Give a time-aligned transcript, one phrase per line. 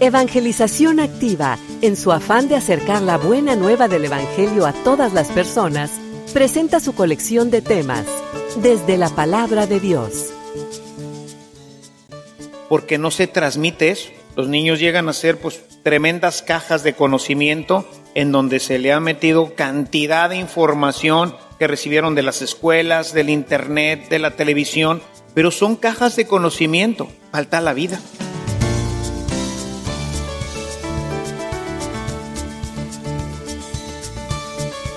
[0.00, 5.28] Evangelización Activa, en su afán de acercar la buena nueva del Evangelio a todas las
[5.28, 5.92] personas,
[6.32, 8.04] presenta su colección de temas,
[8.56, 10.32] desde la palabra de Dios.
[12.68, 14.10] Porque no se transmite eso.
[14.34, 18.98] Los niños llegan a ser pues tremendas cajas de conocimiento en donde se le ha
[18.98, 25.02] metido cantidad de información que recibieron de las escuelas, del internet, de la televisión,
[25.34, 28.00] pero son cajas de conocimiento, falta la vida.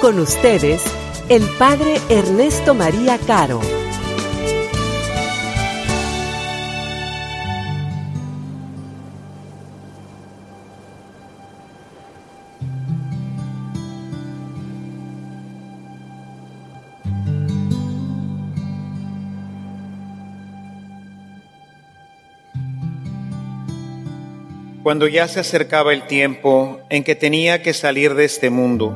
[0.00, 0.82] Con ustedes,
[1.30, 3.60] el Padre Ernesto María Caro.
[24.82, 28.94] Cuando ya se acercaba el tiempo en que tenía que salir de este mundo,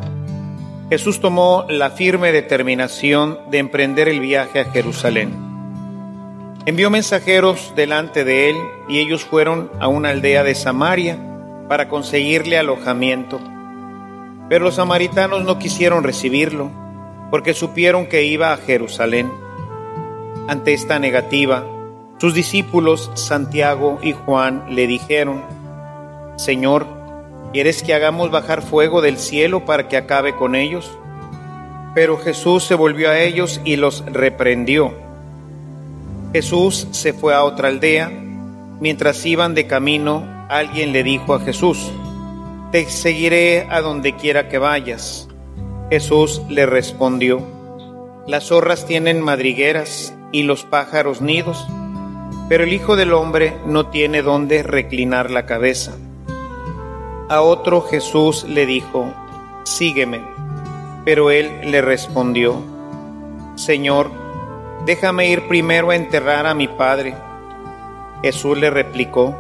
[0.91, 5.31] Jesús tomó la firme determinación de emprender el viaje a Jerusalén.
[6.67, 8.57] Envió mensajeros delante de él
[8.89, 11.17] y ellos fueron a una aldea de Samaria
[11.69, 13.41] para conseguirle alojamiento.
[14.49, 16.73] Pero los samaritanos no quisieron recibirlo
[17.31, 19.31] porque supieron que iba a Jerusalén.
[20.49, 21.65] Ante esta negativa,
[22.19, 25.45] sus discípulos Santiago y Juan le dijeron,
[26.35, 27.00] Señor,
[27.53, 30.91] ¿quieres que hagamos bajar fuego del cielo para que acabe con ellos?
[31.95, 34.95] Pero Jesús se volvió a ellos y los reprendió.
[36.33, 38.09] Jesús se fue a otra aldea.
[38.81, 41.91] Mientras iban de camino, alguien le dijo a Jesús,
[42.71, 45.29] Te seguiré a donde quiera que vayas.
[45.91, 47.43] Jesús le respondió,
[48.29, 51.67] Las zorras tienen madrigueras y los pájaros nidos,
[52.49, 55.97] pero el Hijo del Hombre no tiene donde reclinar la cabeza.
[57.31, 59.15] A otro Jesús le dijo,
[59.63, 60.21] Sígueme.
[61.05, 62.61] Pero él le respondió,
[63.55, 64.11] Señor,
[64.85, 67.15] déjame ir primero a enterrar a mi Padre.
[68.21, 69.37] Jesús le replicó,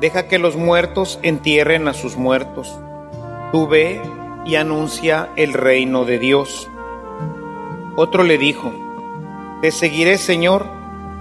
[0.00, 2.80] Deja que los muertos entierren a sus muertos.
[3.52, 4.00] Tú ve
[4.46, 6.70] y anuncia el reino de Dios.
[7.94, 8.72] Otro le dijo,
[9.60, 10.64] Te seguiré, Señor,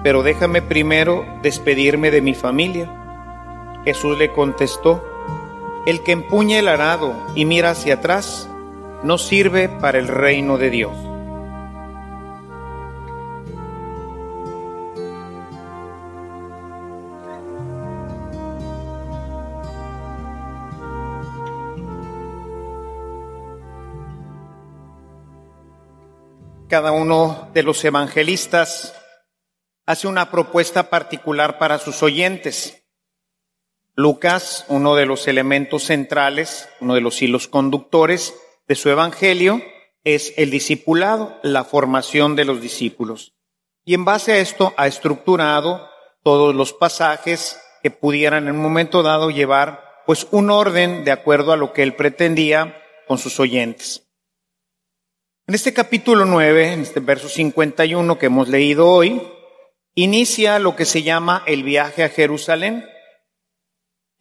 [0.04, 2.90] pero déjame primero despedirme de mi familia.
[3.84, 5.04] Jesús le contestó,
[5.86, 8.48] el que empuña el arado y mira hacia atrás
[9.04, 10.96] no sirve para el reino de Dios.
[26.72, 28.94] Cada uno de los evangelistas
[29.86, 32.81] hace una propuesta particular para sus oyentes.
[33.96, 38.34] Lucas, uno de los elementos centrales, uno de los hilos conductores
[38.68, 39.62] de su evangelio,
[40.04, 43.34] es el discipulado, la formación de los discípulos.
[43.84, 45.88] Y en base a esto ha estructurado
[46.24, 51.52] todos los pasajes que pudieran en un momento dado llevar pues un orden de acuerdo
[51.52, 52.78] a lo que él pretendía
[53.08, 54.08] con sus oyentes.
[55.48, 59.22] En este capítulo 9, en este verso 51 que hemos leído hoy,
[59.96, 62.86] inicia lo que se llama el viaje a Jerusalén.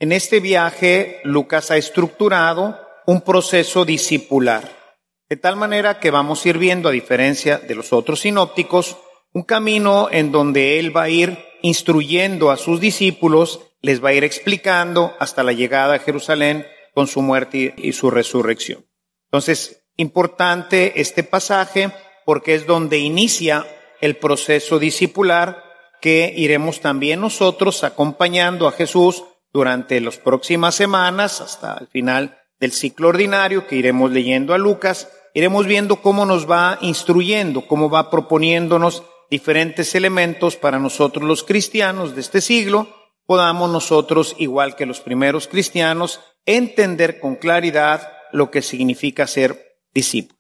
[0.02, 4.96] En este viaje, Lucas ha estructurado un proceso discipular,
[5.28, 8.96] de tal manera que vamos a ir viendo, a diferencia de los otros sinópticos,
[9.34, 14.14] un camino en donde él va a ir instruyendo a sus discípulos, les va a
[14.14, 18.86] ir explicando hasta la llegada a Jerusalén con su muerte y su resurrección.
[19.26, 21.92] Entonces, importante este pasaje
[22.24, 23.66] porque es donde inicia
[24.00, 25.62] el proceso discipular
[26.00, 32.72] que iremos también nosotros acompañando a Jesús durante las próximas semanas, hasta el final del
[32.72, 38.10] ciclo ordinario que iremos leyendo a Lucas, iremos viendo cómo nos va instruyendo, cómo va
[38.10, 42.88] proponiéndonos diferentes elementos para nosotros los cristianos de este siglo,
[43.26, 50.38] podamos nosotros, igual que los primeros cristianos, entender con claridad lo que significa ser discípulo.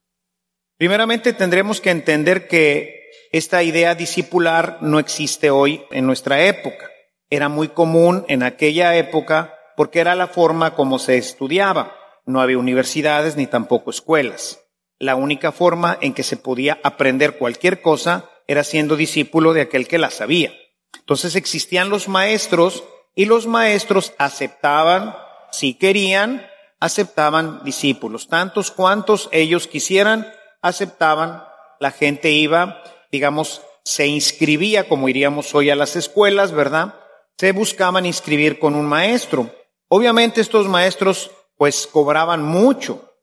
[0.76, 3.00] Primeramente tendremos que entender que
[3.32, 6.89] esta idea discipular no existe hoy en nuestra época.
[7.30, 11.96] Era muy común en aquella época porque era la forma como se estudiaba.
[12.26, 14.60] No había universidades ni tampoco escuelas.
[14.98, 19.88] La única forma en que se podía aprender cualquier cosa era siendo discípulo de aquel
[19.88, 20.52] que la sabía.
[20.98, 22.84] Entonces existían los maestros
[23.14, 25.14] y los maestros aceptaban,
[25.52, 26.46] si querían,
[26.80, 28.28] aceptaban discípulos.
[28.28, 30.30] Tantos cuantos ellos quisieran,
[30.62, 31.44] aceptaban.
[31.78, 36.94] La gente iba, digamos, se inscribía, como iríamos hoy a las escuelas, ¿verdad?
[37.40, 39.50] Se buscaban inscribir con un maestro.
[39.88, 43.14] Obviamente estos maestros pues cobraban mucho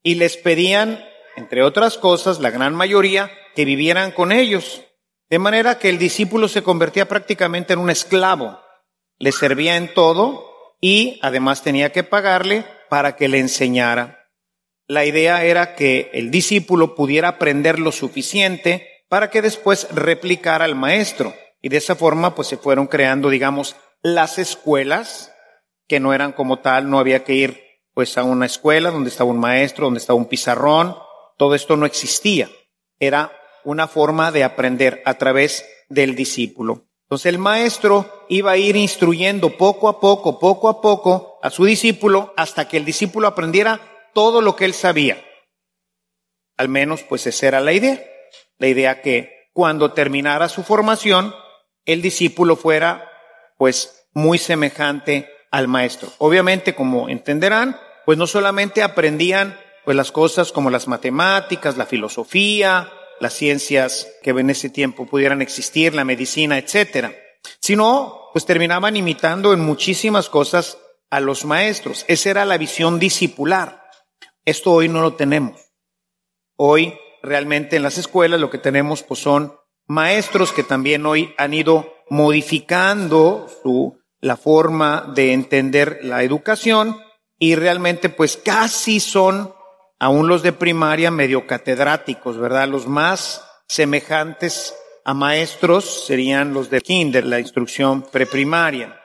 [0.00, 1.04] y les pedían,
[1.34, 4.82] entre otras cosas, la gran mayoría, que vivieran con ellos.
[5.28, 8.60] De manera que el discípulo se convertía prácticamente en un esclavo.
[9.18, 14.30] Le servía en todo y además tenía que pagarle para que le enseñara.
[14.86, 20.76] La idea era que el discípulo pudiera aprender lo suficiente para que después replicara al
[20.76, 21.34] maestro.
[21.64, 25.32] Y de esa forma pues se fueron creando, digamos, las escuelas,
[25.88, 27.62] que no eran como tal, no había que ir
[27.94, 30.94] pues a una escuela donde estaba un maestro, donde estaba un pizarrón,
[31.38, 32.50] todo esto no existía.
[32.98, 33.32] Era
[33.64, 36.84] una forma de aprender a través del discípulo.
[37.04, 41.64] Entonces el maestro iba a ir instruyendo poco a poco, poco a poco a su
[41.64, 43.80] discípulo hasta que el discípulo aprendiera
[44.12, 45.24] todo lo que él sabía.
[46.58, 48.04] Al menos pues esa era la idea.
[48.58, 51.32] La idea que cuando terminara su formación,
[51.86, 53.10] el discípulo fuera
[53.58, 56.12] pues muy semejante al maestro.
[56.18, 62.90] Obviamente, como entenderán, pues no solamente aprendían pues las cosas como las matemáticas, la filosofía,
[63.20, 67.14] las ciencias que en ese tiempo pudieran existir, la medicina, etcétera,
[67.60, 70.78] sino pues terminaban imitando en muchísimas cosas
[71.10, 72.04] a los maestros.
[72.08, 73.84] Esa era la visión discipular.
[74.44, 75.60] Esto hoy no lo tenemos.
[76.56, 81.54] Hoy realmente en las escuelas lo que tenemos pues son maestros que también hoy han
[81.54, 86.98] ido modificando su, la forma de entender la educación
[87.38, 89.54] y realmente pues casi son
[89.98, 92.68] aún los de primaria medio catedráticos, ¿verdad?
[92.68, 99.00] Los más semejantes a maestros serían los de kinder, la instrucción preprimaria.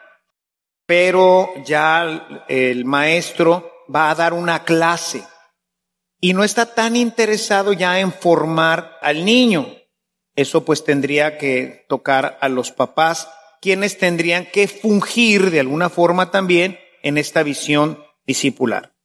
[0.86, 5.24] Pero ya el maestro va a dar una clase
[6.22, 9.68] y no está tan interesado ya en formar al niño.
[10.40, 13.28] Eso pues tendría que tocar a los papás,
[13.62, 18.96] quienes tendrían que fungir de alguna forma también en esta visión discipular.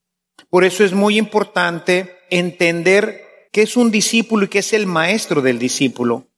[0.48, 5.42] Por eso es muy importante entender qué es un discípulo y qué es el maestro
[5.42, 6.28] del discípulo,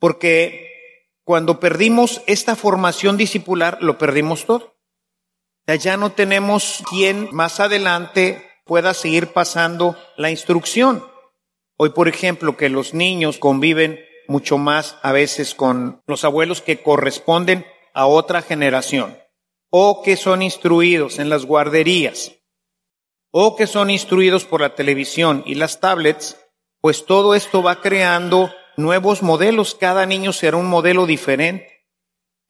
[0.00, 4.74] porque cuando perdimos esta formación discipular, lo perdimos todo.
[5.78, 11.04] Ya no tenemos quien más adelante pueda seguir pasando la instrucción.
[11.76, 16.80] Hoy, por ejemplo, que los niños conviven mucho más a veces con los abuelos que
[16.80, 19.18] corresponden a otra generación
[19.70, 22.36] o que son instruidos en las guarderías
[23.32, 26.38] o que son instruidos por la televisión y las tablets,
[26.80, 29.74] pues todo esto va creando nuevos modelos.
[29.74, 31.88] Cada niño será un modelo diferente,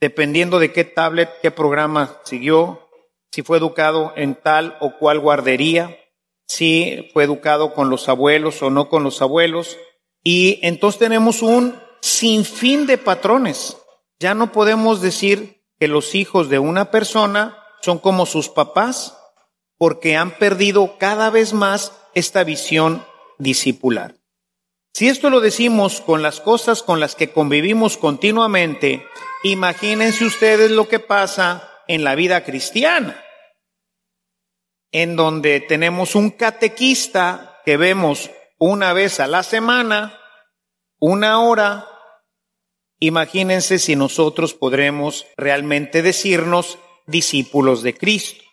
[0.01, 2.91] dependiendo de qué tablet, qué programa siguió,
[3.33, 5.99] si fue educado en tal o cual guardería,
[6.47, 9.79] si fue educado con los abuelos o no con los abuelos.
[10.23, 13.77] Y entonces tenemos un sinfín de patrones.
[14.19, 19.17] Ya no podemos decir que los hijos de una persona son como sus papás,
[19.79, 23.05] porque han perdido cada vez más esta visión
[23.39, 24.17] discipular.
[24.93, 29.07] Si esto lo decimos con las cosas con las que convivimos continuamente,
[29.43, 33.25] imagínense ustedes lo que pasa en la vida cristiana,
[34.93, 40.21] en donde tenemos un catequista que vemos una vez a la semana,
[41.01, 41.89] una hora.
[43.01, 48.45] Imagínense si nosotros podremos realmente decirnos discípulos de Cristo.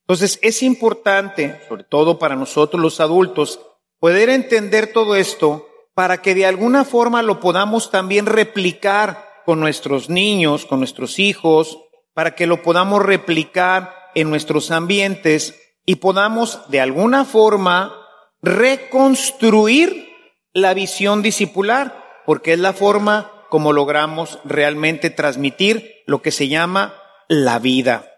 [0.00, 3.60] Entonces es importante, sobre todo para nosotros los adultos,
[4.00, 10.08] poder entender todo esto para que de alguna forma lo podamos también replicar con nuestros
[10.08, 11.78] niños, con nuestros hijos,
[12.14, 17.99] para que lo podamos replicar en nuestros ambientes y podamos de alguna forma
[18.42, 20.08] reconstruir
[20.52, 26.94] la visión discipular, porque es la forma como logramos realmente transmitir lo que se llama
[27.28, 28.10] la vida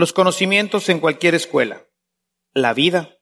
[0.00, 1.84] los conocimientos en cualquier escuela,
[2.54, 3.18] la vida.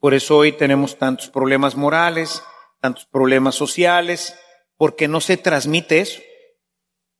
[0.00, 2.42] Por eso hoy tenemos tantos problemas morales,
[2.80, 4.34] tantos problemas sociales,
[4.78, 6.22] porque no se transmite eso.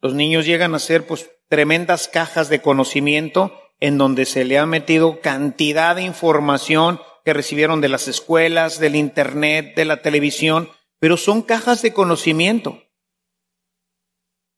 [0.00, 4.64] Los niños llegan a ser pues tremendas cajas de conocimiento en donde se le ha
[4.64, 11.16] metido cantidad de información que recibieron de las escuelas, del internet, de la televisión, pero
[11.16, 12.83] son cajas de conocimiento.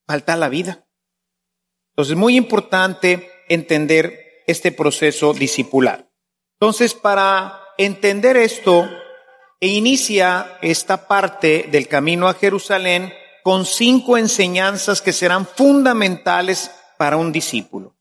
[0.06, 0.86] Falta la vida.
[1.90, 6.10] Entonces es muy importante entender este proceso discipular.
[6.60, 8.88] Entonces, para entender esto,
[9.60, 17.32] inicia esta parte del camino a Jerusalén con cinco enseñanzas que serán fundamentales para un
[17.32, 17.96] discípulo.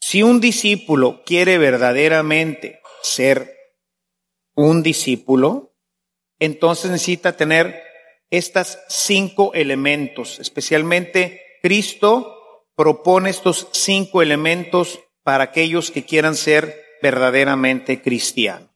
[0.00, 3.57] Si un discípulo quiere verdaderamente ser
[4.58, 5.72] un discípulo,
[6.40, 7.80] entonces necesita tener
[8.28, 10.40] estas cinco elementos.
[10.40, 18.68] Especialmente Cristo propone estos cinco elementos para aquellos que quieran ser verdaderamente cristianos.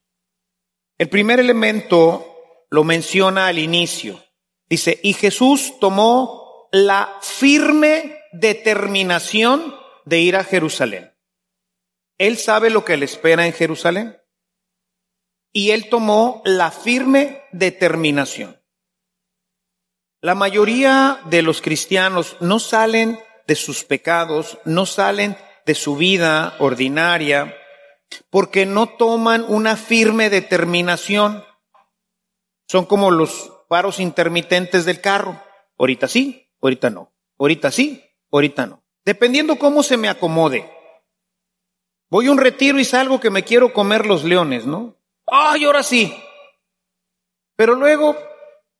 [0.98, 4.22] El primer elemento lo menciona al inicio.
[4.68, 9.74] Dice, y Jesús tomó la firme determinación
[10.04, 11.12] de ir a Jerusalén.
[12.18, 14.21] Él sabe lo que le espera en Jerusalén.
[15.52, 18.58] Y él tomó la firme determinación.
[20.20, 26.54] La mayoría de los cristianos no salen de sus pecados, no salen de su vida
[26.58, 27.56] ordinaria,
[28.30, 31.44] porque no toman una firme determinación.
[32.68, 35.42] Son como los paros intermitentes del carro.
[35.78, 37.12] Ahorita sí, ahorita no.
[37.38, 38.82] Ahorita sí, ahorita no.
[39.04, 40.70] Dependiendo cómo se me acomode.
[42.08, 44.96] Voy a un retiro y salgo que me quiero comer los leones, ¿no?
[45.34, 46.14] ¡Ay, ahora sí!
[47.56, 48.14] Pero luego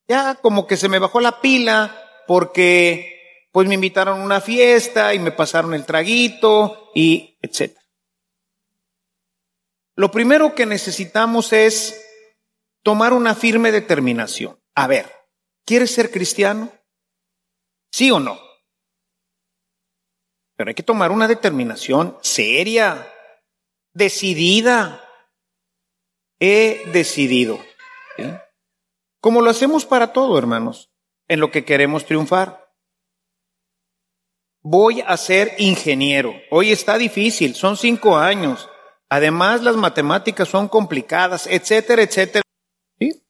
[0.07, 5.15] ya como que se me bajó la pila porque pues me invitaron a una fiesta
[5.15, 7.83] y me pasaron el traguito y etcétera.
[9.97, 12.05] Lo primero que necesitamos es
[12.83, 14.61] tomar una firme determinación.
[14.75, 15.11] A ver,
[15.65, 16.71] ¿quieres ser cristiano?
[17.91, 18.39] ¿Sí o no?
[20.57, 23.11] Pero hay que tomar una determinación seria,
[23.95, 25.02] decidida.
[26.45, 27.61] He decidido.
[29.21, 30.91] Como lo hacemos para todo, hermanos,
[31.29, 32.69] en lo que queremos triunfar.
[34.61, 36.35] Voy a ser ingeniero.
[36.51, 38.69] Hoy está difícil, son cinco años.
[39.09, 42.43] Además, las matemáticas son complicadas, etcétera, etcétera.
[42.99, 43.23] ¿Sí?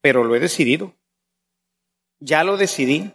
[0.00, 0.94] Pero lo he decidido.
[2.18, 3.12] Ya lo decidí.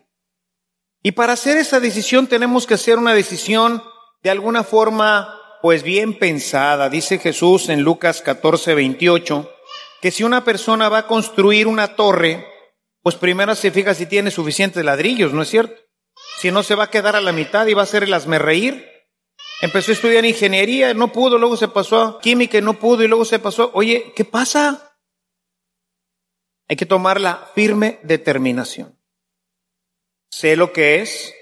[1.01, 3.81] Y para hacer esa decisión tenemos que hacer una decisión
[4.21, 6.89] de alguna forma, pues bien pensada.
[6.89, 9.49] Dice Jesús en Lucas 14, 28,
[10.01, 12.45] que si una persona va a construir una torre,
[13.01, 15.81] pues primero se fija si tiene suficientes ladrillos, ¿no es cierto?
[16.37, 18.91] Si no se va a quedar a la mitad y va a ser el reír.
[19.61, 23.23] Empezó a estudiar ingeniería, no pudo, luego se pasó a química no pudo y luego
[23.23, 23.71] se pasó.
[23.73, 24.97] Oye, ¿qué pasa?
[26.67, 28.99] Hay que tomar la firme determinación.
[30.29, 31.33] Sé lo que es.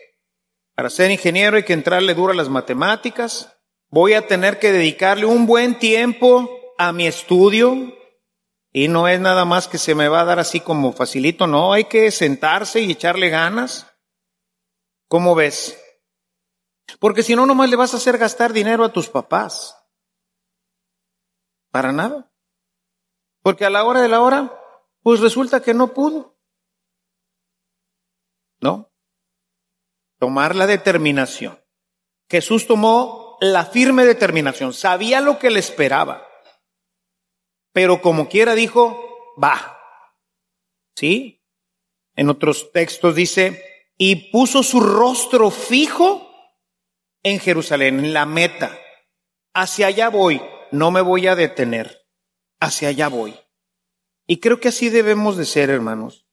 [0.75, 3.50] Para ser ingeniero hay que entrarle duro a las matemáticas.
[3.91, 7.93] Voy a tener que dedicarle un buen tiempo a mi estudio.
[8.71, 11.74] Y no es nada más que se me va a dar así como facilito, no,
[11.74, 13.86] hay que sentarse y echarle ganas.
[15.10, 15.77] ¿Cómo ves?
[17.00, 19.77] Porque si no, nomás le vas a hacer gastar dinero a tus papás.
[21.69, 22.31] Para nada.
[23.41, 24.57] Porque a la hora de la hora,
[25.03, 26.38] pues resulta que no pudo.
[28.62, 28.89] ¿No?
[30.17, 31.60] Tomar la determinación.
[32.29, 34.71] Jesús tomó la firme determinación.
[34.71, 36.25] Sabía lo que le esperaba.
[37.74, 39.03] Pero como quiera dijo,
[39.41, 39.79] va.
[40.95, 41.43] ¿Sí?
[42.15, 46.29] En otros textos dice, y puso su rostro fijo
[47.24, 48.77] en Jerusalén, en la meta.
[49.53, 52.05] Hacia allá voy, no me voy a detener.
[52.60, 53.39] Hacia allá voy.
[54.27, 56.27] Y creo que así debemos de ser, hermanos.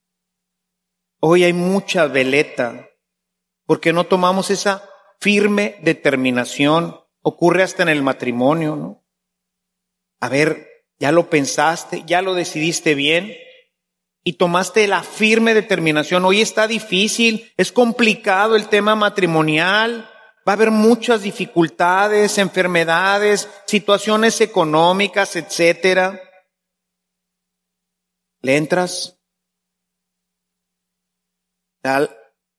[1.21, 2.91] Hoy hay mucha veleta,
[3.65, 4.89] porque no tomamos esa
[5.21, 7.01] firme determinación.
[7.23, 9.05] Ocurre hasta en el matrimonio, ¿no?
[10.21, 13.33] A ver, ya lo pensaste, ya lo decidiste bien
[14.25, 16.25] y tomaste la firme determinación.
[16.25, 20.11] Hoy está difícil, es complicado el tema matrimonial.
[20.47, 26.21] Va a haber muchas dificultades, enfermedades, situaciones económicas, etcétera.
[28.41, 29.19] ¿Le entras?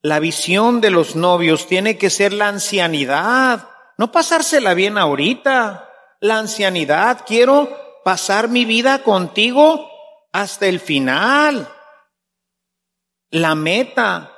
[0.02, 5.86] La visión de los novios tiene que ser la ancianidad, no pasársela bien ahorita.
[6.22, 7.70] La ancianidad, quiero
[8.06, 9.90] pasar mi vida contigo
[10.32, 11.68] hasta el final.
[13.30, 14.36] La meta.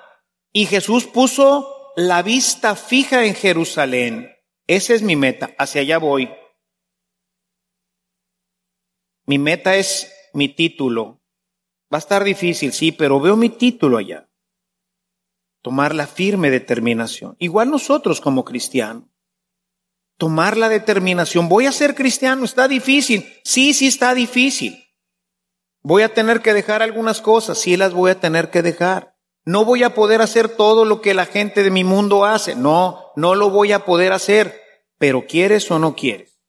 [0.52, 4.36] Y Jesús puso la vista fija en Jerusalén.
[4.66, 6.30] Esa es mi meta, hacia allá voy.
[9.28, 11.22] Mi meta es mi título.
[11.94, 14.31] Va a estar difícil, sí, pero veo mi título allá.
[15.62, 17.36] Tomar la firme determinación.
[17.40, 19.06] Igual nosotros como cristianos.
[20.18, 21.50] Tomar la determinación.
[21.50, 23.28] Voy a ser cristiano, está difícil.
[23.44, 24.84] Sí, sí está difícil.
[25.84, 29.16] Voy a tener que dejar algunas cosas, sí las voy a tener que dejar.
[29.44, 32.56] No voy a poder hacer todo lo que la gente de mi mundo hace.
[32.56, 34.62] No, no lo voy a poder hacer.
[35.00, 36.40] Pero ¿quieres o no quieres?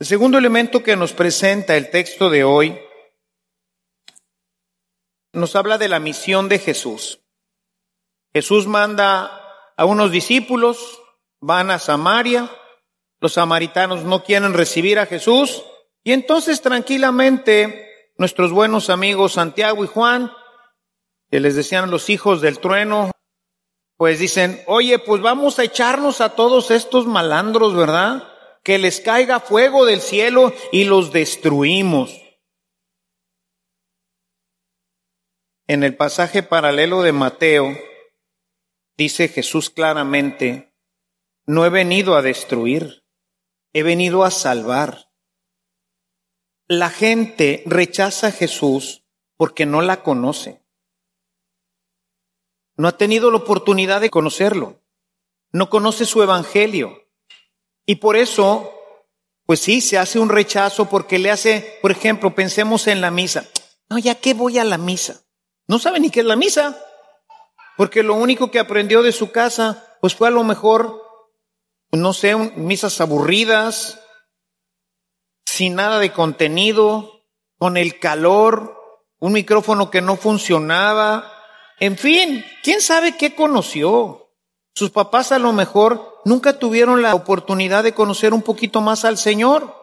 [0.00, 2.76] El segundo elemento que nos presenta el texto de hoy
[5.34, 7.20] nos habla de la misión de Jesús.
[8.32, 9.40] Jesús manda
[9.76, 11.00] a unos discípulos,
[11.40, 12.50] van a Samaria,
[13.20, 15.64] los samaritanos no quieren recibir a Jesús
[16.02, 20.32] y entonces tranquilamente nuestros buenos amigos Santiago y Juan,
[21.30, 23.10] que les decían los hijos del trueno,
[23.96, 28.28] pues dicen, oye, pues vamos a echarnos a todos estos malandros, ¿verdad?
[28.62, 32.23] Que les caiga fuego del cielo y los destruimos.
[35.66, 37.74] En el pasaje paralelo de Mateo,
[38.98, 40.74] dice Jesús claramente,
[41.46, 43.06] no he venido a destruir,
[43.72, 45.10] he venido a salvar.
[46.66, 49.06] La gente rechaza a Jesús
[49.38, 50.62] porque no la conoce.
[52.76, 54.82] No ha tenido la oportunidad de conocerlo.
[55.50, 57.08] No conoce su evangelio.
[57.86, 58.70] Y por eso,
[59.46, 63.48] pues sí, se hace un rechazo porque le hace, por ejemplo, pensemos en la misa.
[63.88, 65.24] No, ya que voy a la misa.
[65.66, 66.78] No sabe ni qué es la misa.
[67.76, 71.02] Porque lo único que aprendió de su casa, pues fue a lo mejor,
[71.92, 74.00] no sé, misas aburridas,
[75.44, 77.24] sin nada de contenido,
[77.58, 78.76] con el calor,
[79.18, 81.32] un micrófono que no funcionaba,
[81.80, 84.32] en fin, quién sabe qué conoció.
[84.74, 89.18] Sus papás a lo mejor nunca tuvieron la oportunidad de conocer un poquito más al
[89.18, 89.74] Señor.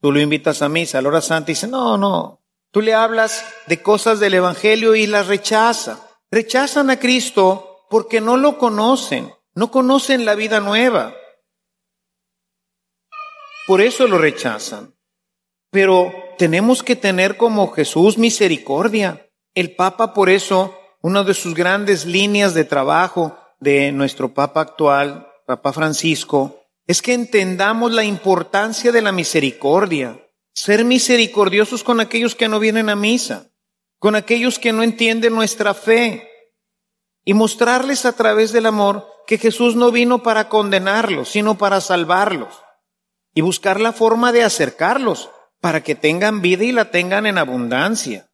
[0.00, 2.39] Tú lo invitas a misa, a la hora santa, y dice, no, no,
[2.72, 6.08] Tú le hablas de cosas del Evangelio y las rechaza.
[6.30, 11.14] Rechazan a Cristo porque no lo conocen, no conocen la vida nueva.
[13.66, 14.94] Por eso lo rechazan.
[15.70, 19.28] Pero tenemos que tener como Jesús misericordia.
[19.54, 25.28] El Papa, por eso, una de sus grandes líneas de trabajo de nuestro Papa actual,
[25.46, 30.20] Papa Francisco, es que entendamos la importancia de la misericordia.
[30.60, 33.50] Ser misericordiosos con aquellos que no vienen a misa,
[33.98, 36.28] con aquellos que no entienden nuestra fe
[37.24, 42.60] y mostrarles a través del amor que Jesús no vino para condenarlos, sino para salvarlos
[43.32, 45.30] y buscar la forma de acercarlos
[45.62, 48.30] para que tengan vida y la tengan en abundancia.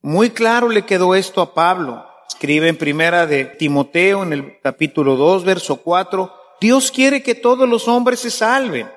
[0.00, 2.06] Muy claro le quedó esto a Pablo.
[2.26, 7.68] Escribe en primera de Timoteo en el capítulo 2, verso 4, Dios quiere que todos
[7.68, 8.88] los hombres se salven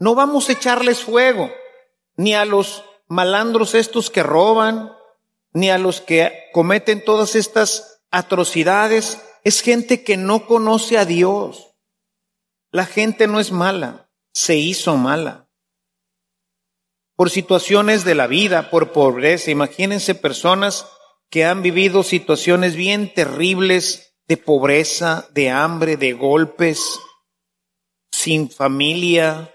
[0.00, 1.52] no vamos a echarles fuego,
[2.16, 4.92] ni a los malandros estos que roban,
[5.52, 9.20] ni a los que cometen todas estas atrocidades.
[9.44, 11.74] Es gente que no conoce a Dios.
[12.72, 15.48] La gente no es mala, se hizo mala.
[17.14, 19.50] Por situaciones de la vida, por pobreza.
[19.50, 20.86] Imagínense personas
[21.28, 26.98] que han vivido situaciones bien terribles de pobreza, de hambre, de golpes,
[28.10, 29.54] sin familia,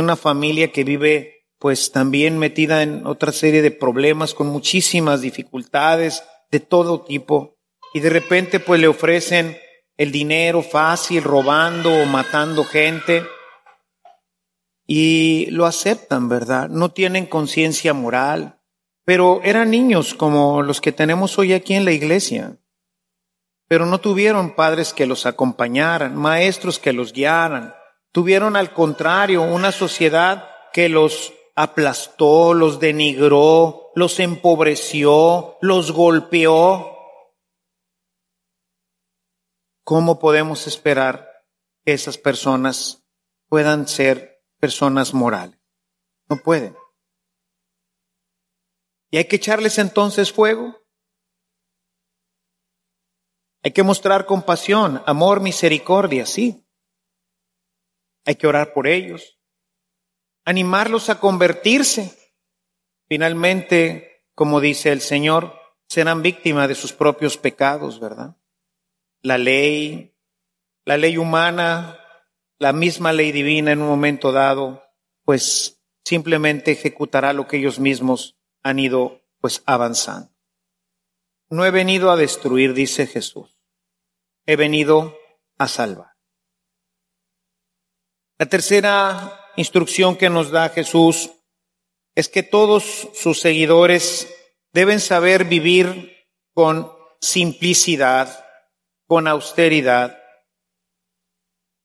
[0.00, 6.22] una familia que vive pues también metida en otra serie de problemas con muchísimas dificultades
[6.50, 7.56] de todo tipo
[7.94, 9.56] y de repente pues le ofrecen
[9.96, 13.24] el dinero fácil robando o matando gente
[14.86, 16.68] y lo aceptan, ¿verdad?
[16.68, 18.60] No tienen conciencia moral,
[19.04, 22.58] pero eran niños como los que tenemos hoy aquí en la iglesia,
[23.68, 27.74] pero no tuvieron padres que los acompañaran, maestros que los guiaran,
[28.16, 36.96] Tuvieron al contrario una sociedad que los aplastó, los denigró, los empobreció, los golpeó.
[39.84, 41.28] ¿Cómo podemos esperar
[41.84, 43.06] que esas personas
[43.50, 45.60] puedan ser personas morales?
[46.30, 46.74] No pueden.
[49.10, 50.74] ¿Y hay que echarles entonces fuego?
[53.62, 56.65] Hay que mostrar compasión, amor, misericordia, sí.
[58.26, 59.38] Hay que orar por ellos,
[60.44, 62.14] animarlos a convertirse.
[63.08, 65.54] Finalmente, como dice el Señor,
[65.88, 68.36] serán víctimas de sus propios pecados, ¿verdad?
[69.22, 70.14] La ley,
[70.84, 71.98] la ley humana,
[72.58, 74.82] la misma ley divina en un momento dado,
[75.24, 80.32] pues simplemente ejecutará lo que ellos mismos han ido pues avanzando.
[81.48, 83.56] No he venido a destruir, dice Jesús.
[84.46, 85.16] He venido
[85.58, 86.15] a salvar.
[88.38, 91.30] La tercera instrucción que nos da Jesús
[92.14, 94.32] es que todos sus seguidores
[94.72, 98.44] deben saber vivir con simplicidad,
[99.06, 100.22] con austeridad,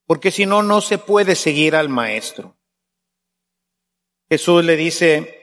[0.06, 2.58] porque si no, no se puede seguir al Maestro.
[4.30, 5.42] Jesús le dice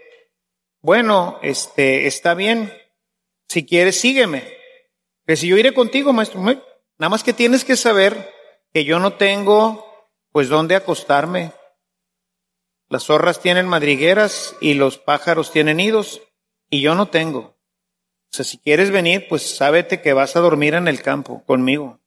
[0.81, 2.73] bueno, este, está bien,
[3.49, 4.44] si quieres sígueme.
[5.27, 8.33] Que si yo iré contigo, maestro, nada más que tienes que saber
[8.73, 9.85] que yo no tengo,
[10.33, 11.53] pues, dónde acostarme.
[12.88, 16.23] Las zorras tienen madrigueras y los pájaros tienen nidos
[16.71, 17.41] y yo no tengo.
[18.31, 22.01] O sea, si quieres venir, pues sábete que vas a dormir en el campo conmigo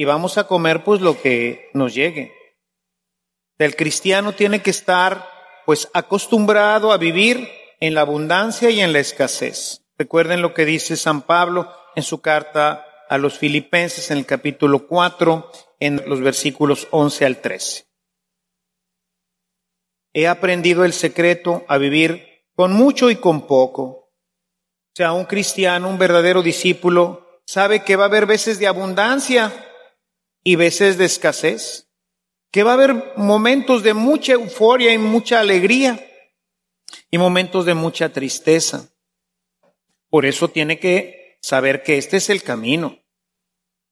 [0.00, 2.32] y vamos a comer pues lo que nos llegue.
[3.58, 5.28] El cristiano tiene que estar
[5.66, 7.46] pues acostumbrado a vivir
[7.80, 9.82] en la abundancia y en la escasez.
[9.98, 14.86] Recuerden lo que dice San Pablo en su carta a los filipenses en el capítulo
[14.86, 17.86] 4, en los versículos 11 al 13.
[20.12, 23.82] He aprendido el secreto a vivir con mucho y con poco.
[23.82, 29.52] O sea, un cristiano, un verdadero discípulo, sabe que va a haber veces de abundancia
[30.42, 31.88] y veces de escasez,
[32.50, 36.04] que va a haber momentos de mucha euforia y mucha alegría
[37.10, 38.90] y momentos de mucha tristeza.
[40.08, 42.98] Por eso tiene que saber que este es el camino,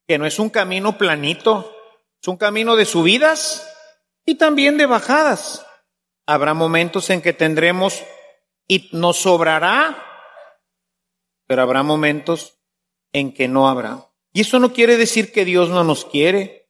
[0.05, 1.73] que no es un camino planito,
[2.21, 3.67] es un camino de subidas
[4.25, 5.65] y también de bajadas.
[6.27, 8.03] Habrá momentos en que tendremos
[8.67, 10.03] y nos sobrará,
[11.47, 12.59] pero habrá momentos
[13.13, 14.09] en que no habrá.
[14.33, 16.69] Y eso no quiere decir que Dios no nos quiere.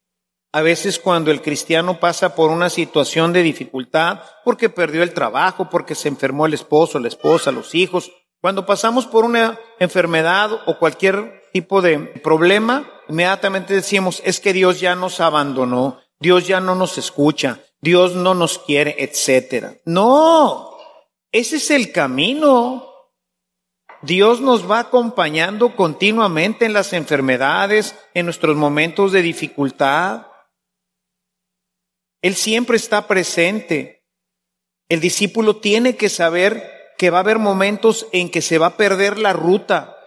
[0.52, 5.70] A veces cuando el cristiano pasa por una situación de dificultad, porque perdió el trabajo,
[5.70, 10.80] porque se enfermó el esposo, la esposa, los hijos, cuando pasamos por una enfermedad o
[10.80, 16.76] cualquier tipo de problema, inmediatamente decimos, es que Dios ya nos abandonó, Dios ya no
[16.76, 19.76] nos escucha, Dios no nos quiere, etcétera.
[19.86, 20.78] No,
[21.32, 22.86] ese es el camino.
[24.02, 30.28] Dios nos va acompañando continuamente en las enfermedades, en nuestros momentos de dificultad.
[32.22, 34.06] Él siempre está presente.
[34.88, 38.78] El discípulo tiene que saber que va a haber momentos en que se va a
[38.78, 39.98] perder la ruta,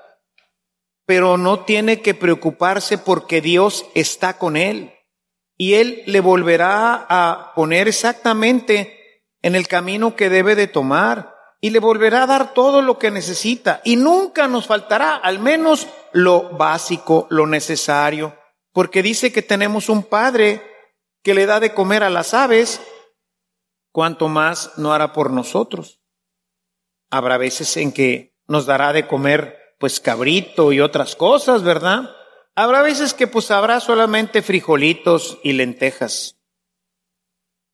[1.07, 4.95] pero no tiene que preocuparse porque Dios está con él.
[5.57, 8.99] Y él le volverá a poner exactamente
[9.43, 13.11] en el camino que debe de tomar y le volverá a dar todo lo que
[13.11, 13.81] necesita.
[13.85, 18.37] Y nunca nos faltará al menos lo básico, lo necesario,
[18.73, 20.63] porque dice que tenemos un Padre
[21.23, 22.81] que le da de comer a las aves,
[23.93, 26.01] cuanto más no hará por nosotros.
[27.11, 32.09] Habrá veces en que nos dará de comer pues cabrito y otras cosas, ¿verdad?
[32.55, 36.39] Habrá veces que pues habrá solamente frijolitos y lentejas.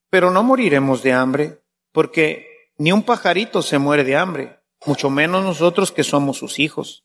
[0.09, 1.61] Pero no moriremos de hambre,
[1.93, 7.05] porque ni un pajarito se muere de hambre, mucho menos nosotros que somos sus hijos.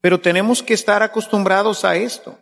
[0.00, 2.38] Pero tenemos que estar acostumbrados a esto.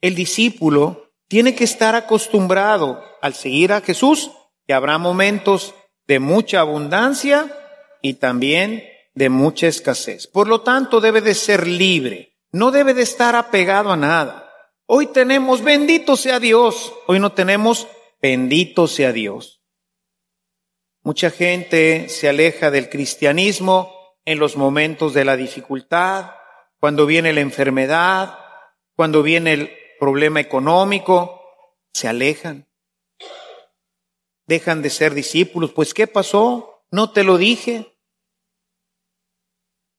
[0.00, 4.32] El discípulo tiene que estar acostumbrado al seguir a Jesús,
[4.66, 5.76] que habrá momentos
[6.08, 7.56] de mucha abundancia
[8.02, 10.28] y también de mucha escasez.
[10.28, 14.48] Por lo tanto, debe de ser libre, no debe de estar apegado a nada.
[14.86, 17.88] Hoy tenemos bendito sea Dios, hoy no tenemos
[18.22, 19.60] bendito sea Dios.
[21.02, 23.92] Mucha gente se aleja del cristianismo
[24.24, 26.30] en los momentos de la dificultad,
[26.78, 28.38] cuando viene la enfermedad,
[28.94, 31.42] cuando viene el problema económico,
[31.92, 32.68] se alejan.
[34.46, 35.72] Dejan de ser discípulos.
[35.72, 36.84] Pues ¿qué pasó?
[36.92, 37.97] No te lo dije.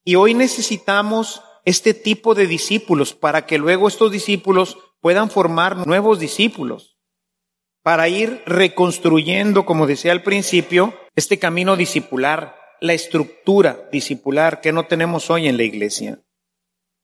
[0.04, 6.20] Y hoy necesitamos este tipo de discípulos para que luego estos discípulos puedan formar nuevos
[6.20, 6.98] discípulos,
[7.84, 14.88] para ir reconstruyendo, como decía al principio, este camino discipular, la estructura discipular que no
[14.88, 16.20] tenemos hoy en la iglesia.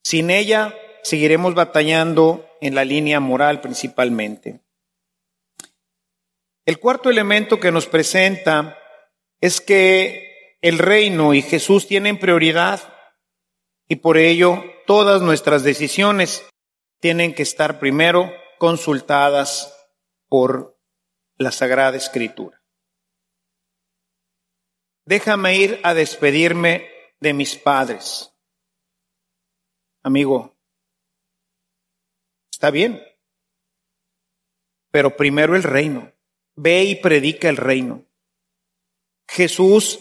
[0.04, 4.62] Sin ella seguiremos batallando en la línea moral principalmente.
[6.66, 8.78] El cuarto elemento que nos presenta
[9.40, 10.35] es que
[10.66, 12.82] el reino y Jesús tienen prioridad
[13.88, 16.44] y por ello todas nuestras decisiones
[17.00, 19.72] tienen que estar primero consultadas
[20.28, 20.76] por
[21.38, 22.64] la Sagrada Escritura.
[25.06, 28.34] Déjame ir a despedirme de mis padres.
[30.02, 30.56] Amigo,
[32.52, 33.04] Está bien.
[34.90, 36.12] Pero primero el reino.
[36.56, 38.06] Ve y predica el reino.
[39.28, 40.00] Jesús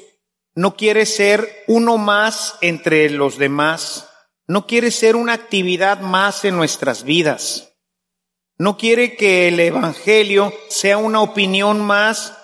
[0.54, 4.08] no quiere ser uno más entre los demás.
[4.46, 7.74] No quiere ser una actividad más en nuestras vidas.
[8.56, 12.36] No quiere que el Evangelio sea una opinión más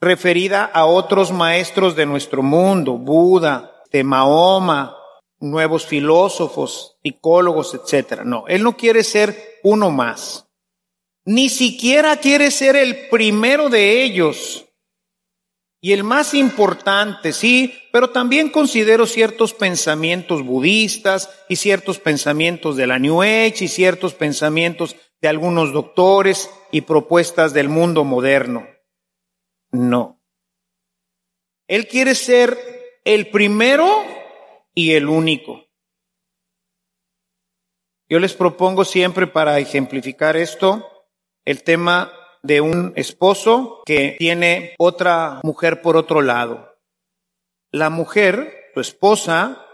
[0.00, 4.96] referida a otros maestros de nuestro mundo, Buda, de Mahoma,
[5.40, 8.24] nuevos filósofos, psicólogos, etcétera.
[8.24, 10.46] No, él no quiere ser uno más.
[11.24, 14.63] Ni siquiera quiere ser el primero de ellos.
[15.84, 22.86] Y el más importante, sí, pero también considero ciertos pensamientos budistas y ciertos pensamientos de
[22.86, 28.66] la New Age y ciertos pensamientos de algunos doctores y propuestas del mundo moderno.
[29.72, 30.22] No.
[31.68, 32.56] Él quiere ser
[33.04, 33.86] el primero
[34.72, 35.66] y el único.
[38.08, 40.88] Yo les propongo siempre para ejemplificar esto
[41.44, 42.10] el tema
[42.44, 46.76] de un esposo que tiene otra mujer por otro lado.
[47.72, 49.66] La mujer, tu esposa,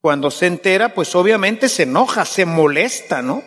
[0.00, 3.42] cuando se entera, pues obviamente se enoja, se molesta, ¿no?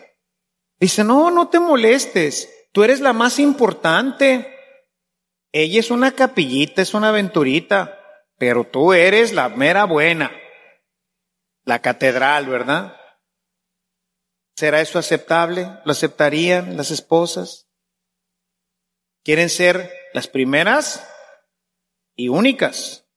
[0.78, 4.54] Dice, no, no te molestes, tú eres la más importante.
[5.54, 7.98] Ella es una capillita, es una aventurita,
[8.38, 10.32] pero tú eres la mera buena,
[11.64, 12.98] la catedral, ¿verdad?
[14.58, 15.70] ¿Será eso aceptable?
[15.86, 17.65] ¿Lo aceptarían las esposas?
[19.26, 21.04] Quieren ser las primeras
[22.16, 23.08] y únicas.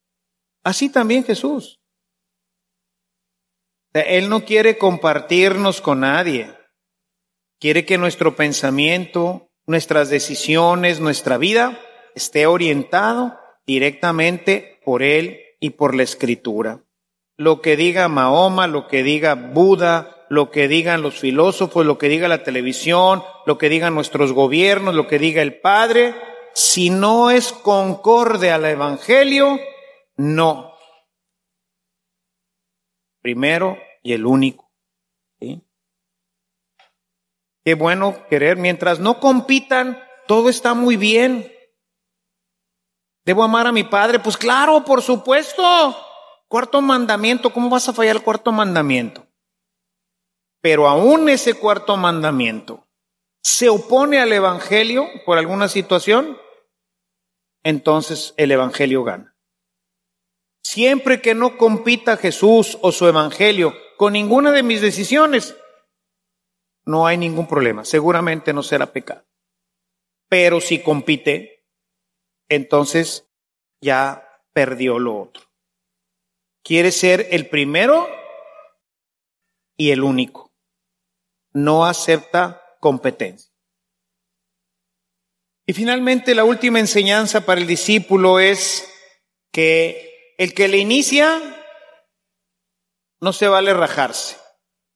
[0.64, 1.81] Así también Jesús.
[3.92, 6.55] Él no quiere compartirnos con nadie.
[7.61, 11.79] Quiere que nuestro pensamiento, nuestras decisiones, nuestra vida
[12.14, 16.83] esté orientado directamente por Él y por la Escritura.
[17.37, 22.08] Lo que diga Mahoma, lo que diga Buda, lo que digan los filósofos, lo que
[22.08, 26.14] diga la televisión, lo que digan nuestros gobiernos, lo que diga el Padre,
[26.54, 29.58] si no es concorde al Evangelio,
[30.16, 30.72] no.
[33.20, 34.68] Primero y el único.
[37.68, 41.52] Qué bueno querer, mientras no compitan, todo está muy bien.
[43.26, 44.20] ¿Debo amar a mi padre?
[44.20, 45.62] Pues claro, por supuesto.
[46.48, 49.27] Cuarto mandamiento, ¿cómo vas a fallar el cuarto mandamiento?
[50.68, 52.87] Pero aún ese cuarto mandamiento
[53.42, 56.38] se opone al Evangelio por alguna situación,
[57.62, 59.35] entonces el Evangelio gana.
[60.62, 65.57] Siempre que no compita Jesús o su Evangelio con ninguna de mis decisiones,
[66.85, 67.87] no hay ningún problema.
[67.87, 69.24] Seguramente no será pecado.
[70.28, 71.64] Pero si compite,
[72.50, 73.26] entonces
[73.81, 75.44] ya perdió lo otro.
[76.62, 78.07] Quiere ser el primero
[79.74, 80.47] y el único
[81.64, 83.51] no acepta competencia.
[85.66, 88.88] Y finalmente la última enseñanza para el discípulo es
[89.53, 91.40] que el que le inicia
[93.21, 94.37] no se vale rajarse.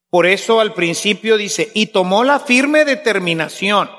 [0.09, 3.91] Por eso al principio dice, y tomó la firme determinación.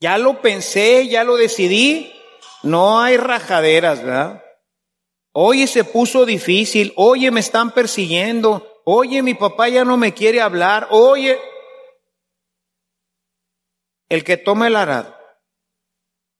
[0.00, 2.12] Ya lo pensé, ya lo decidí,
[2.62, 4.42] no hay rajaderas, ¿verdad?
[5.32, 10.40] Oye, se puso difícil, oye, me están persiguiendo, oye, mi papá ya no me quiere
[10.40, 11.38] hablar, oye,
[14.08, 15.16] el que toma el arado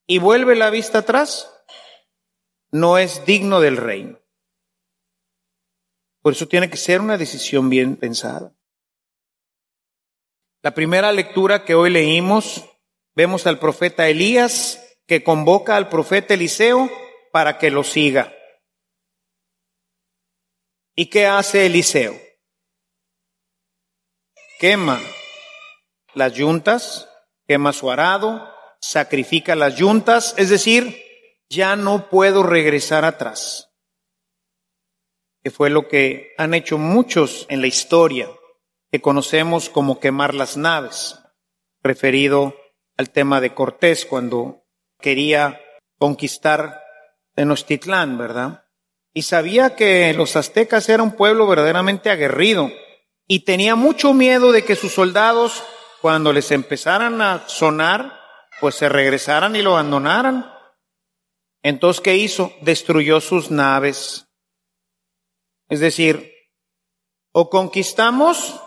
[0.06, 1.50] y vuelve la vista atrás,
[2.70, 4.20] no es digno del reino.
[6.20, 8.54] Por eso tiene que ser una decisión bien pensada.
[10.62, 12.64] La primera lectura que hoy leímos,
[13.14, 16.90] vemos al profeta Elías que convoca al profeta Eliseo
[17.30, 18.34] para que lo siga.
[20.96, 22.23] ¿Y qué hace Eliseo?
[24.58, 25.00] Quema
[26.14, 27.08] las yuntas,
[27.46, 28.48] quema su arado,
[28.80, 31.02] sacrifica las yuntas, es decir,
[31.48, 33.70] ya no puedo regresar atrás.
[35.42, 38.28] Que fue lo que han hecho muchos en la historia,
[38.90, 41.18] que conocemos como quemar las naves,
[41.82, 42.54] referido
[42.96, 44.64] al tema de Cortés cuando
[45.00, 45.60] quería
[45.98, 46.82] conquistar
[47.34, 48.64] Tenochtitlán, ¿verdad?
[49.12, 52.70] Y sabía que los aztecas eran un pueblo verdaderamente aguerrido,
[53.26, 55.62] y tenía mucho miedo de que sus soldados,
[56.00, 58.20] cuando les empezaran a sonar,
[58.60, 60.52] pues se regresaran y lo abandonaran.
[61.62, 62.52] Entonces, ¿qué hizo?
[62.60, 64.28] Destruyó sus naves.
[65.68, 66.32] Es decir,
[67.32, 68.60] o conquistamos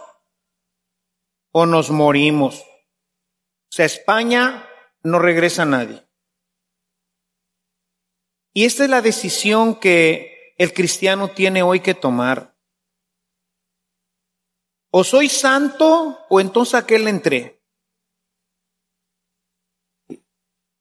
[1.51, 2.59] o nos morimos.
[2.59, 4.67] O sea, España
[5.03, 6.03] no regresa a nadie.
[8.53, 12.56] Y esta es la decisión que el cristiano tiene hoy que tomar.
[14.99, 17.61] O soy santo o entonces a qué le entré.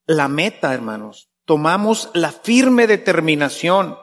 [0.06, 1.28] La meta, hermanos.
[1.44, 3.98] Tomamos la firme determinación.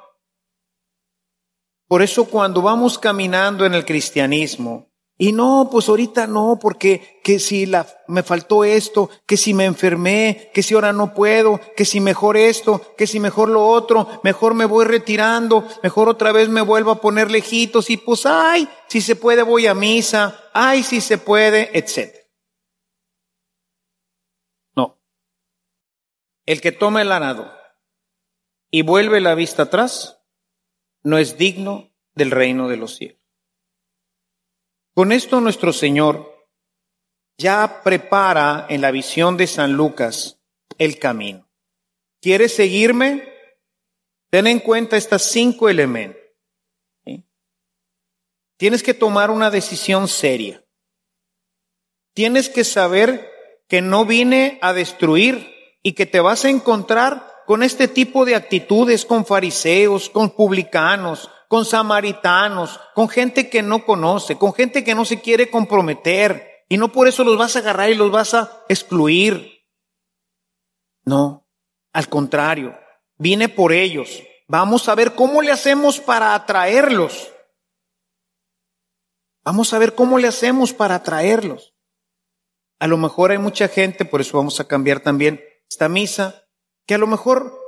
[1.88, 4.93] Por eso cuando vamos caminando en el cristianismo,
[5.24, 9.64] y no, pues ahorita no, porque que si la, me faltó esto, que si me
[9.64, 14.20] enfermé, que si ahora no puedo, que si mejor esto, que si mejor lo otro,
[14.26, 18.68] mejor me voy retirando, mejor otra vez me vuelvo a poner lejitos y pues ay,
[18.90, 22.14] si se puede voy a misa, ay, si se puede, etc.
[24.76, 25.00] No.
[26.46, 27.50] El que toma el arado
[28.70, 30.20] y vuelve la vista atrás,
[31.02, 33.23] no es digno del reino de los cielos.
[34.94, 36.48] Con esto nuestro Señor
[37.38, 40.40] ya prepara en la visión de San Lucas
[40.78, 41.50] el camino.
[42.22, 43.28] ¿Quieres seguirme?
[44.30, 46.22] Ten en cuenta estos cinco elementos.
[48.58, 50.64] Tienes que tomar una decisión seria.
[52.14, 53.30] Tienes que saber
[53.68, 55.52] que no vine a destruir
[55.82, 61.30] y que te vas a encontrar con este tipo de actitudes, con fariseos, con publicanos,
[61.48, 66.78] con samaritanos, con gente que no conoce, con gente que no se quiere comprometer, y
[66.78, 69.64] no por eso los vas a agarrar y los vas a excluir.
[71.06, 71.48] No,
[71.92, 72.78] al contrario,
[73.18, 74.24] vine por ellos.
[74.48, 77.32] Vamos a ver cómo le hacemos para atraerlos.
[79.44, 81.74] Vamos a ver cómo le hacemos para atraerlos.
[82.80, 86.46] A lo mejor hay mucha gente, por eso vamos a cambiar también esta misa,
[86.86, 87.60] que a lo mejor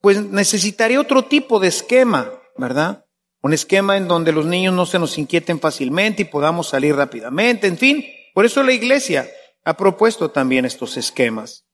[0.00, 3.01] pues necesitaría otro tipo de esquema, ¿verdad?
[3.42, 7.66] Un esquema en donde los niños no se nos inquieten fácilmente y podamos salir rápidamente,
[7.66, 8.04] en fin.
[8.34, 9.28] Por eso la iglesia
[9.64, 11.66] ha propuesto también estos esquemas.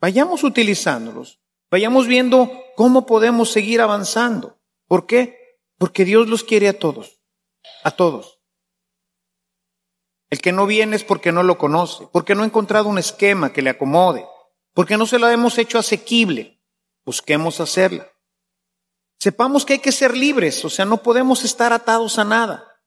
[0.00, 4.60] Vayamos utilizándolos, vayamos viendo cómo podemos seguir avanzando.
[4.86, 5.58] ¿Por qué?
[5.78, 7.22] Porque Dios los quiere a todos,
[7.82, 8.40] a todos.
[10.28, 13.52] El que no viene es porque no lo conoce, porque no ha encontrado un esquema
[13.52, 14.26] que le acomode,
[14.74, 16.60] porque no se lo hemos hecho asequible.
[17.04, 18.13] Busquemos hacerla.
[19.24, 22.78] Sepamos que hay que ser libres, o sea, no podemos estar atados a nada.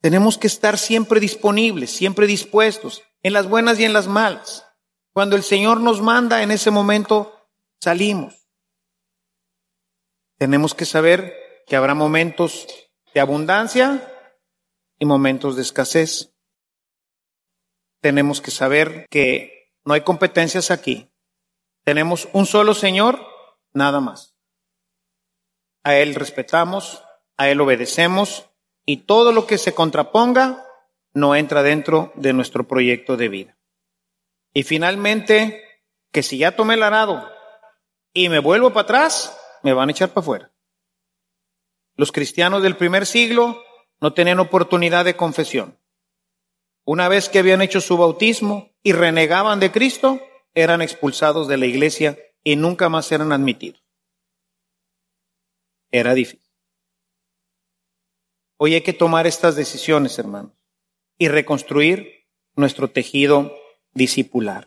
[0.00, 4.64] Tenemos que estar siempre disponibles, siempre dispuestos, en las buenas y en las malas.
[5.12, 7.34] Cuando el Señor nos manda, en ese momento
[7.80, 8.46] salimos.
[10.38, 11.34] Tenemos que saber
[11.66, 12.68] que habrá momentos
[13.12, 14.08] de abundancia
[15.00, 16.36] y momentos de escasez.
[18.00, 21.10] Tenemos que saber que no hay competencias aquí.
[21.82, 23.26] Tenemos un solo Señor,
[23.72, 24.33] nada más.
[25.84, 27.04] A Él respetamos,
[27.36, 28.50] a Él obedecemos
[28.86, 30.66] y todo lo que se contraponga
[31.12, 33.58] no entra dentro de nuestro proyecto de vida.
[34.52, 35.62] Y finalmente,
[36.10, 37.28] que si ya tomé el arado
[38.12, 40.52] y me vuelvo para atrás, me van a echar para afuera.
[41.96, 43.62] Los cristianos del primer siglo
[44.00, 45.78] no tenían oportunidad de confesión.
[46.84, 50.20] Una vez que habían hecho su bautismo y renegaban de Cristo,
[50.54, 53.83] eran expulsados de la iglesia y nunca más eran admitidos.
[55.94, 56.50] Era difícil.
[58.56, 60.50] Hoy hay que tomar estas decisiones, hermanos,
[61.18, 62.26] y reconstruir
[62.56, 63.54] nuestro tejido
[63.92, 64.66] discipular.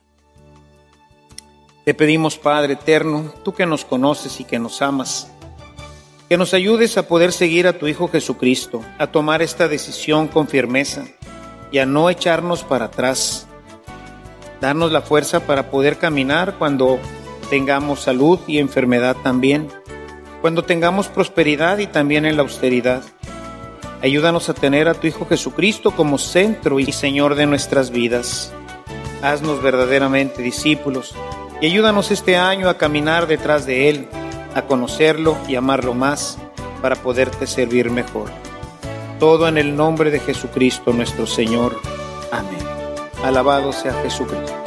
[1.84, 5.30] Te pedimos, Padre eterno, tú que nos conoces y que nos amas,
[6.30, 10.48] que nos ayudes a poder seguir a tu Hijo Jesucristo, a tomar esta decisión con
[10.48, 11.08] firmeza
[11.74, 13.50] y a no echarnos para atrás.
[14.62, 17.02] Darnos la fuerza para poder caminar cuando
[17.50, 19.68] tengamos salud y enfermedad también,
[20.42, 23.04] cuando tengamos prosperidad y también en la austeridad
[24.02, 28.54] Ayúdanos a tener a tu Hijo Jesucristo como centro y Señor de nuestras vidas.
[29.24, 31.16] Haznos verdaderamente discípulos
[31.62, 34.08] y ayúdanos este año a caminar detrás de Él,
[34.54, 36.38] a conocerlo y amarlo más
[36.82, 38.30] para poderte servir mejor.
[39.20, 41.80] Todo en el nombre de Jesucristo nuestro Señor.
[42.32, 42.60] Amén.
[43.24, 44.67] Alabado sea Jesucristo.